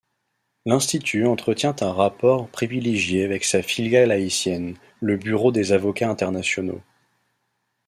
[0.65, 6.81] L'Institut entretient un rapport privilégié avec sa filiale haïtienne, le Bureau des avocats internationaux.